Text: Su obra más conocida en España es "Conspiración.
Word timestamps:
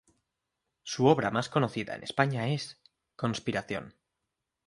Su 0.81 1.05
obra 1.05 1.29
más 1.29 1.47
conocida 1.47 1.93
en 1.93 2.01
España 2.01 2.47
es 2.47 2.79
"Conspiración. 3.15 3.93